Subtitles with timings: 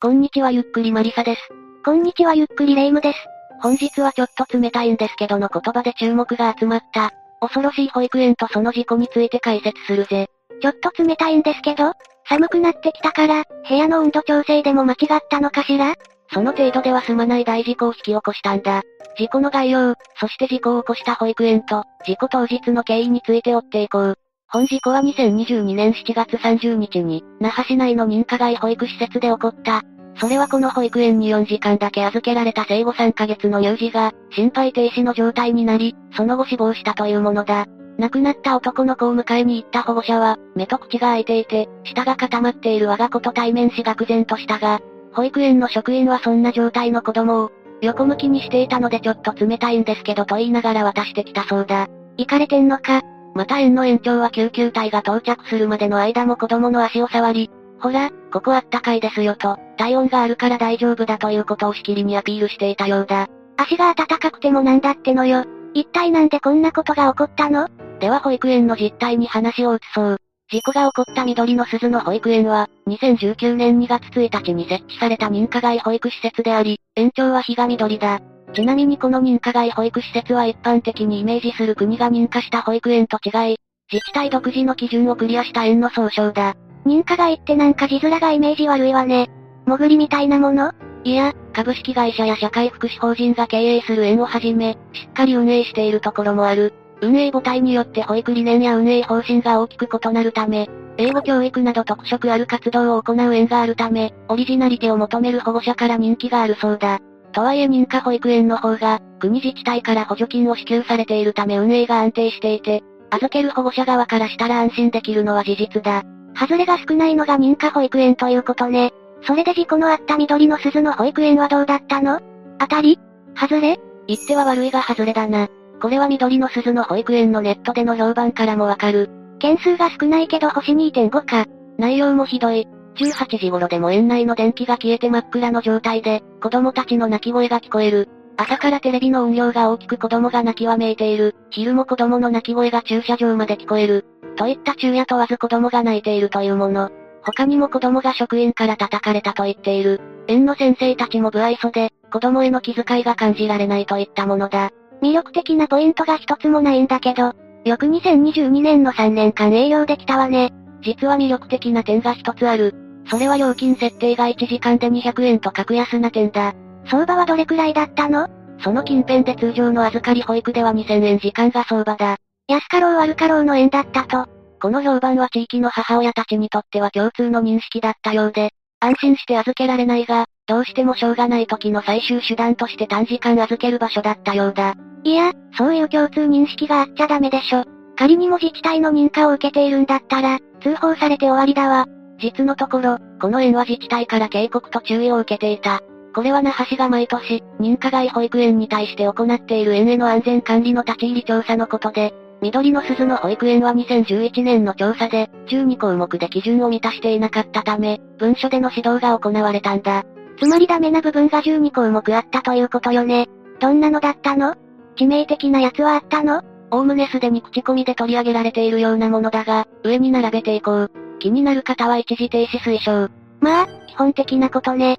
[0.00, 1.40] こんにちはゆっくりマリサです。
[1.84, 3.18] こんにちはゆっくりレ夢ムです。
[3.60, 10.28] 本日はちょっと冷たいんですけどの言葉で注目が集まった、恐ろしい保育園とその事故について解説するぜ。
[10.62, 11.94] ちょっと冷たいんですけど、
[12.28, 15.96] 寒くなってきたから、部屋の温度調整でも間違ったのかしら？
[16.32, 18.82] その程度では済まない大事故を引き起こしたんだ。
[19.18, 24.18] 事故の概要、そして事故を起こした保育園と、事故当日の経緯について追っていこう。
[24.50, 29.82] 本事故は2022年7月30日に、那覇市内の認可外保育施設で起こった。
[30.18, 37.66] それはこの保育園に4時間だけ預けられた生後3ヶ月の乳児が、心肺停止の状態になり、その後死亡したというものだ。
[37.98, 44.80] 亡くなった男の子を迎えに行った保護者は、目と口が開いていて、舌が固まっている我が子と対面し愕然としたが、
[45.12, 47.50] 保育園の職員はそんな状態の子供を、
[47.82, 51.86] 横向きにしていたのでちょっと冷たいんですけどと言いながら渡してきたそうだ。
[52.16, 53.02] 行かれてんのか？
[53.34, 63.28] また園の園長は救急隊が到着するまでの間も子供の足を触り、ほら、ここあったかいですよと、体温があるから大丈夫だということをしきりにアピールしていたようだ。
[63.56, 65.44] 足が暖かくてもなんだってのよ。
[65.74, 67.68] 一体なんでこんなことが起こったの？
[68.00, 70.18] では保育園の実態に話を移そう。
[70.50, 78.20] 事故が起こった緑の鈴の保育園は、2019年2月1日に設置された認可外保育施設であり、園長は日が緑だ。
[78.54, 83.56] ちなみにこの認可外保育施設は一般的にイメージする国が認可した保育園と違い、
[83.92, 86.54] 自治体独自の基準をクリアした園の総称だ。
[86.86, 89.28] 認可外ってなんか字面がイメージ悪いわね。
[89.66, 90.72] 潜りみたいなもの？
[91.04, 96.74] いや、株式会社や社会福祉法人が経営する園をはじめ、しっかり運営しているところもある。
[97.00, 106.98] 運営母体によって保育理念や運営方針が大きく異なるため、英語教育など特色ある活動を行う園があるため、オリジナリティを求める保護者から人気があるそうだ。
[107.32, 116.02] とはいえ認可保育園の方が、国自治体から補助金を支給されているため運営が安定していて、預ける保護者側からしたら安心できるのは事実だ。
[116.38, 118.92] 外れが少ないのが認可保育園ということね。
[119.22, 122.20] それで事故のあった緑の鈴の保育園はどうだったの？
[122.58, 122.98] 当たり？
[123.34, 123.78] 外れ？
[124.06, 125.48] 言っては悪いが外れだな。
[125.80, 129.10] これは緑の鈴の保育園のネットでの評判からもわかる。
[129.38, 131.46] 件数が少ないけど星2.5か。
[131.78, 132.66] 内容もひどい。
[132.98, 138.08] 18時頃でも園内の電気が消えて真っ暗の状態で、子供たちの泣き声が聞こえる。
[138.36, 141.34] 朝からテレビの音量が大きく子供が泣きわめいている。
[141.50, 144.04] 昼も子供の泣き声が駐車場まで聞こえる。
[144.36, 146.90] といった昼夜問わず子供が泣いているというもの。
[147.22, 150.00] 他にも子供が職員から叩かれたと言っている。
[150.28, 154.70] 園の先生たちも不愛想で、子供への気遣いが感じられないといったものだ。
[155.02, 157.32] 魅力的なポイントが一つもないんだけど、
[157.64, 160.52] よく2022年の3年間営業できたわね。
[160.80, 162.87] 実は魅力的な点が一つある。
[163.10, 166.54] それは料金設定が1時間で200円と格安な点だ。
[166.86, 168.28] 相場はどれくらいだったの？
[168.60, 172.16] その近辺で通常の預かり保育では2000円時間が相場だ。
[172.48, 174.26] 安かろう悪かろうの円だったと。
[174.60, 184.74] この評判は地域の母親たちにとっては共通の認識だったようで、安心して預けられないが、どうしてもしょうがない時の最終手段として短時間預ける場所だったようだ。
[185.04, 187.64] いや、そういう共通認識があっちゃダメでしょ。
[187.96, 191.86] 仮にも自治体の認可を受けているんだったら、通報されて終わりだわ。
[192.18, 195.80] 実のところ、この園は自治体から警告と注意を受けていた。
[196.14, 210.04] これは那覇市が毎年、認可外保育園に対して行っている園への安全管理の立ち入り調査のことで、緑の鈴の保育園は2011年の調査で、12項目で基準を満たしていなかったため、文書での指導が行われたんだ。
[210.40, 213.26] つまりダメな部分が12項目あったということよね。
[213.60, 214.54] どんなのだったの？
[214.96, 216.42] 致命的なやつはあったの？
[216.70, 220.90] おおむねすでに口コミで取り上げられているようなものだが、上に並べていこう。
[221.18, 223.08] 気になる方は一時停止推奨。
[223.40, 224.98] まあ、基本的なことね。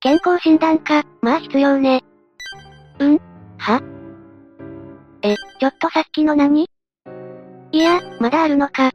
[0.00, 2.02] 健康診断か、まあ必要ね。
[2.98, 3.20] うん？
[3.58, 3.82] は？
[5.22, 6.68] え、ちょっとさっきの何？
[7.72, 8.92] いや、まだあるのか。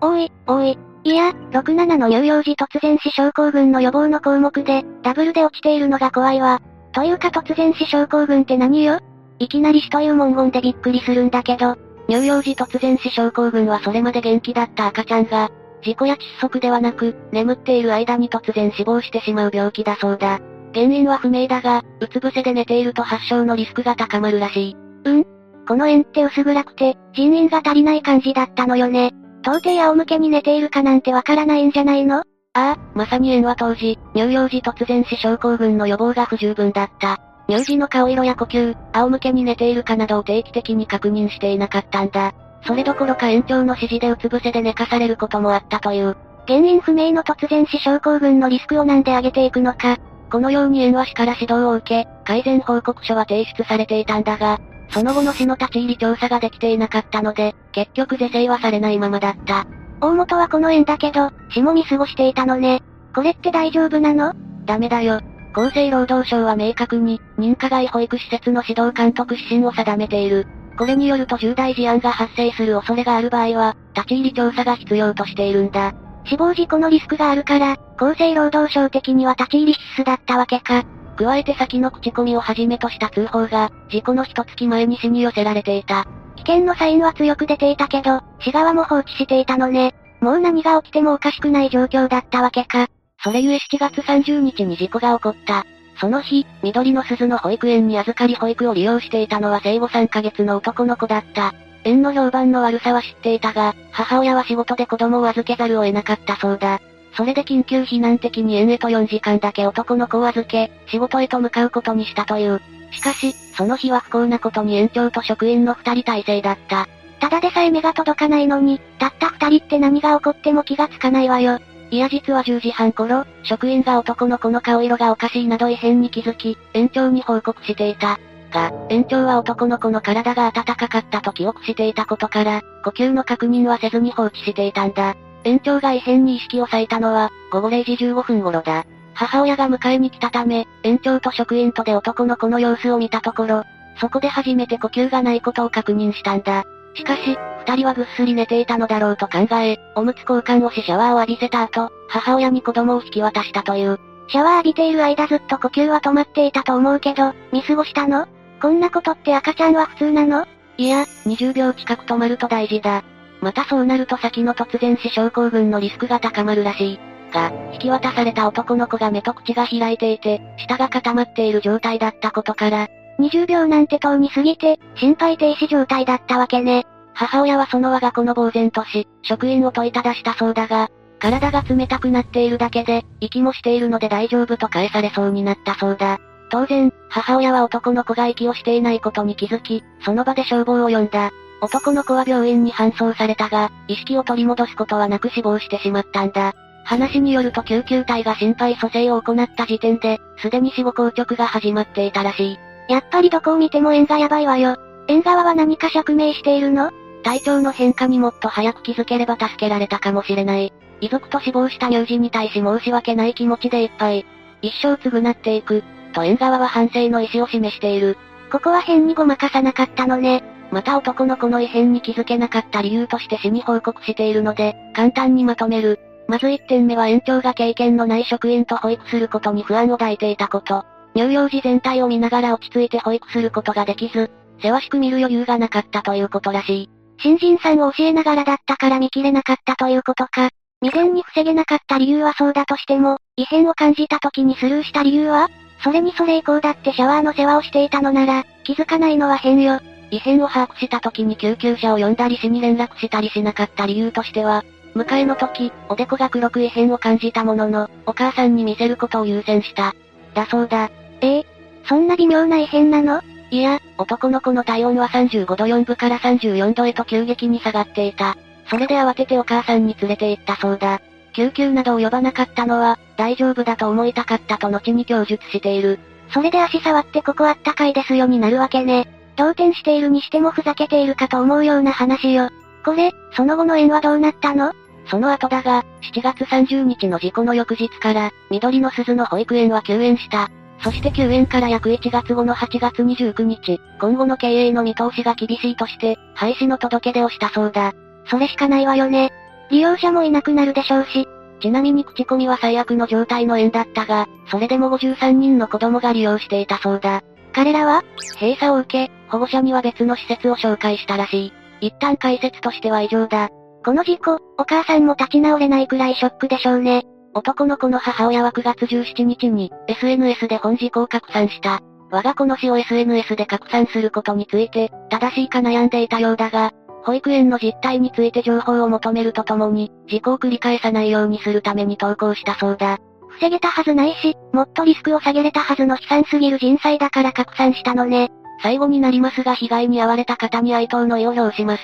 [0.00, 0.78] おい、おい。
[1.04, 6.60] いや、67の乳幼児突然死症候群の予防の項目で、ダブルで落ちているのが怖いわ。
[6.92, 8.98] というか突然死症候群って何よ？
[9.38, 11.76] いきなり死という文言でびっくりするんだけど、
[12.08, 15.50] 乳幼児突然死症候群はそれまで元気だった赤ちゃんが、
[15.82, 20.40] 事故や窒息ではなく、眠っている間に突然死亡してしまう病気だそうだ。
[20.74, 24.76] 原因は不明だが、うつ伏せで寝ていると発症のリスクが高まるらしい。
[25.04, 25.26] うん？
[25.66, 29.12] この園って薄暗くて、人員が足りない感じだったのよね。
[29.42, 32.20] 到底仰向けに寝ているかなんてわからないんじゃないの？
[32.20, 32.22] あ
[32.54, 37.18] あ、まさに園は当時、乳幼児突然死症候群の予防が不十分だった。
[37.48, 42.34] 乳児の顔色や呼吸、仰向けに寝ているかなどを定期的に確認していなかったんだ。
[42.66, 46.16] それどころか園長の指示でうつ伏せで寝かされることもあったという。
[46.46, 49.96] 原因不明の突然死症候群のリスクをなんで上げていくのか。
[50.30, 54.60] このように園は市から指導を受け、改善報告書は提出されていたんだが、
[54.90, 59.66] その後の市の立ち入り調査ができていなかったので、結局是正はされないままだった。
[60.00, 62.82] 大元はこの園だけど、市も見過ごしていたのね。
[63.14, 64.34] これって大丈夫なの？
[64.66, 65.20] ダメだよ。
[65.54, 70.46] 厚生労働省は明確に、認可外保育施設の指導監督指針を定めている。
[70.76, 75.94] これによると重大事案が発生する恐れがある場合は、立ち入り調査が必要としているんだ。
[76.24, 80.84] 死亡事故のリスクがあるから、厚生労働省的には立ち入り必須だったわけか。
[81.16, 86.04] 加えて先の口コミをはじめとした通報が、事故の一月前に市に寄せられていた。
[86.36, 89.94] 危険のサインは強く出ていたけど、市側も放置していたのね。
[90.20, 92.86] もう何が起きてもおかしくない状況だったわけか。
[93.22, 95.64] それゆえ7月30日に事故が起こった。
[96.00, 101.54] その日、緑の鈴の保育園に預かり保育を利用していたのは生後3ヶ月の男の子だった。
[101.84, 106.80] 園の評判の悪さは知っていたが、母親は仕事で子供を預けざるを得なかったそうだ。
[107.16, 112.60] それで緊急避難的に園へと4時間だけ男の子を預け、仕事へと向かうことにしたという。
[112.92, 116.86] しかし、その日は不幸なことに園長と職員の二人体制だった。
[117.20, 121.58] ただでさえ目が届かないのに、たった二人って何が起こっても気がつかないわよ。
[121.90, 128.18] いや実は10時半頃、職員が男の子の顔色がおかしいなど異変に気づき、園長に報告していた。
[128.50, 135.16] が、園長は男の子の体が暖かかったと記憶していたことから、呼吸の確認はせずに放置していたんだ。
[135.44, 138.84] 園長が異変に意識を割いたのは、午後0時15分頃だ。
[139.14, 143.64] 母親が迎えに来たため、園長と職員とで男の子の様子を見たところ、
[144.00, 146.64] そこで初めて呼吸がないことを確認したんだ。
[146.94, 153.98] しかし、二人はぐっすり寝ていたのだろうと考え、おむつ交換をしシャワーを浴びせた後、母親に子供を引き渡したという。
[154.28, 158.26] シャワー浴びている間ずっと呼吸は止まっていたと思うけど、見過ごしたの？
[158.60, 160.46] こんなことって赤ちゃんは普通なの？
[160.76, 163.04] いや、20秒近く止まると大事だ。
[163.40, 167.00] またそうなると先の突然死症候群のリスクが高まるらしい。
[167.32, 172.88] が、引き渡された男の子が目と口が開いていて、舌が固まっている状態だったことから、
[173.18, 176.86] 20秒なんて遠に過ぎて、心肺停止状態だったわけね。
[177.14, 180.88] 母親はその我が子の呆然とし、職員を問いただしたそうだが、
[181.18, 186.18] 体が冷たくなっているだけで、息もしているので大丈夫と返されそうになったそうだ。
[186.50, 191.30] 当然、母親は男の子が息をしていないことに気づき、その場で消防を呼んだ。
[191.60, 196.54] 男の子は病院に搬送されたが、意識を取り戻すことはなく死亡してしまったんだ。
[196.84, 202.67] 話によると救急隊が心肺蘇生を行った時点で、すでに死後硬直が始まっていたらしい。
[202.88, 204.76] やっぱりどこを見ても縁がやばいわよ。
[205.08, 206.90] 縁側は何か釈明しているの？
[207.22, 210.72] 体調の変化にもっと早く気づければ助けられたかもしれない。
[211.00, 214.26] 遺族と死亡した乳児に対し申し訳ない気持ちでいっぱい。
[214.62, 218.16] 一生償っていく、と縁側は反省の意思を示している。
[218.50, 220.42] ここは変にごまかさなかったのね。
[220.70, 226.00] また男の子の異変に気づけなかった理由として死に報告しているので、簡単にまとめる。
[226.28, 230.84] まず1点目は園長が経験のない職員と保育することに不安を抱いていたこと。
[231.18, 234.30] 乳幼児全体を見ながら落ち着いて保育することができず、
[234.62, 236.90] 世話しく見る余裕がなかったということらしい。
[237.20, 240.50] 新人さんを教えながらだったから見切れなかったということか。
[240.80, 245.48] 未然に防げなかった理由はそうだとしても、異変を感じた時にスルーした理由は？
[245.82, 249.80] それにそれ以降だってシャワーの世話をしていたのなら、気づかないのは変よ。
[250.12, 254.64] 異変を把握した時に救急車を呼んだり市に連絡したりしなかった理由としては、
[254.94, 259.94] 迎えの時、おでこが黒く異変を感じたものの、お母さんに見せることを優先した。
[260.34, 260.90] だそうだ。
[261.20, 261.46] ええ
[261.88, 263.22] そんな微妙な異変なの？
[263.50, 268.36] いや、男の子の体温は35度4分から34度へと急激に下がっていた。
[268.68, 271.00] それで慌ててお母さんに連れて行ったそうだ。
[271.32, 275.98] 救急などを呼ばなかったのは、大丈夫だと思いたかったと後に供述している。
[276.30, 279.08] それで足触ってここあったかいですよになるわけね。
[279.36, 282.50] 同点しているにしてもふざけているかと思うような話よ。
[282.84, 284.72] これ、その後の縁はどうなったの？
[285.06, 290.50] その後だが、7月30日の事故の翌日から、緑の鈴の保育園は休園した。
[290.80, 297.94] そして休園から約1月後の8月29日、今後の経営の見通しが厳しいとして、廃止の届け出をしたそうだ。
[298.26, 299.32] それしかないわよね。
[299.70, 301.26] 利用者もいなくなるでしょうし。
[301.60, 307.22] ちなみに口コミは最悪の状態の園だったが、それでも53人の子供が利用していたそうだ。
[307.52, 308.04] 彼らは
[308.40, 311.52] 閉鎖を受け、保護者には別の施設を紹介したらしい。
[311.80, 313.48] 一旦解説としては以上だ。
[313.84, 317.04] この事故、お母さんも立ち直れないくらいショックでしょうね。
[317.34, 321.80] 男の子の母親は9月17日に、SNS で本事故を拡散した。
[322.10, 326.72] 我が子の死を SNS で拡散することについて、正しいか悩んでいたようだが、
[327.04, 332.98] 保育園の実態について情報を求めるとともに、事故を繰り返さないようにするために投稿したそうだ。
[333.28, 338.30] 防げたはずないし、もっとリスクを下げれたはずの悲惨すぎる人災だから拡散したのね。
[338.62, 341.82] 最後になりますが被害に遭われた方に哀悼の意を表します。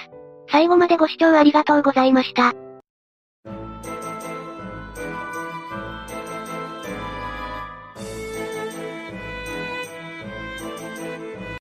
[0.51, 2.53] 最後までご視聴ありがとうございました。